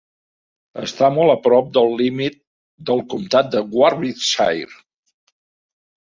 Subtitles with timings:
[0.83, 2.37] Està molt a prop del límit
[2.91, 4.73] del comtat amb Warwickshire.